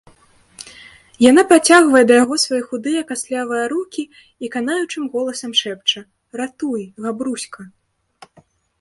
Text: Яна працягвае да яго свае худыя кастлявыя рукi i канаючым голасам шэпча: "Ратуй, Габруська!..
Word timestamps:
Яна 1.31 1.43
працягвае 1.51 2.01
да 2.13 2.17
яго 2.23 2.35
свае 2.45 2.61
худыя 2.71 3.05
кастлявыя 3.11 3.63
рукi 3.75 4.03
i 4.47 4.53
канаючым 4.59 5.03
голасам 5.15 5.51
шэпча: 5.63 5.99
"Ратуй, 6.43 6.81
Габруська!.. 7.07 7.73